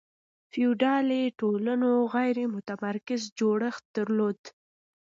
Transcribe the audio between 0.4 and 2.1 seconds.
فیوډالي ټولنو